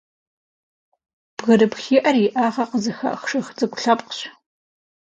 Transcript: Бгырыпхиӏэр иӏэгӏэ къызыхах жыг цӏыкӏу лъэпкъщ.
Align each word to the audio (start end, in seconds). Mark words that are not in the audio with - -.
Бгырыпхиӏэр 1.35 2.15
иӏэгӏэ 2.25 2.63
къызыхах 2.69 3.21
жыг 3.29 3.47
цӏыкӏу 3.57 3.79
лъэпкъщ. 3.81 4.19